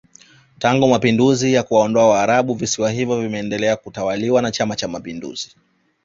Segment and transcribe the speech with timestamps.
[0.59, 5.55] Tangu Mapinduzi ya kuwaondoa waarabu visiwa hivyo vimeendelea kutawaliwa na chama cha mapinduzi